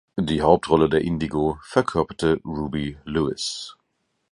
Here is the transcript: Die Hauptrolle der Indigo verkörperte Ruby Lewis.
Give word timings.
Die 0.19 0.41
Hauptrolle 0.41 0.89
der 0.89 1.01
Indigo 1.03 1.59
verkörperte 1.61 2.41
Ruby 2.43 2.97
Lewis. 3.05 3.77